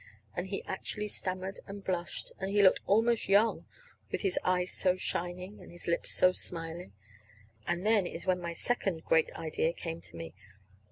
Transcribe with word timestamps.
And 0.35 0.47
he 0.47 0.63
actually 0.63 1.09
stammered 1.09 1.59
and 1.67 1.83
blushed, 1.83 2.31
and 2.39 2.49
he 2.49 2.63
looked 2.63 2.79
almost 2.87 3.29
young 3.29 3.67
with 4.11 4.21
his 4.21 4.39
eyes 4.43 4.71
so 4.71 4.95
shining 4.97 5.61
and 5.61 5.71
his 5.71 5.85
lips 5.87 6.09
so 6.09 6.31
smiling. 6.31 6.93
And 7.67 7.85
then 7.85 8.07
is 8.07 8.25
when 8.25 8.41
my 8.41 8.53
second 8.53 9.05
great 9.05 9.31
idea 9.33 9.73
came 9.73 10.01
to 10.01 10.15
me. 10.17 10.33